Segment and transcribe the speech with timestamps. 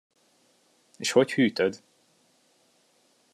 [0.97, 1.81] És hogy hűtöd?